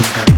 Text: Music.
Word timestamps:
Music. 0.00 0.31